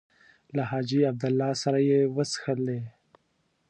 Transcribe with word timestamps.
له 0.55 0.63
حاجي 0.69 0.99
عبدالله 1.11 1.49
سره 1.63 1.79
یې 1.89 1.99
وڅښلې. 2.15 2.79